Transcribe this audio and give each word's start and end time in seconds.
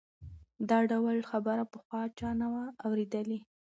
دا 0.69 0.79
ډول 0.91 1.17
خبره 1.29 1.63
پخوا 1.73 2.01
چا 2.19 2.29
نه 2.41 2.47
وه 2.53 2.63
اورېدلې. 2.85 3.39